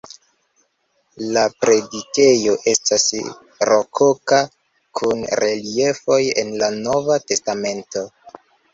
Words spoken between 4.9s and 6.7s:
kun reliefoj el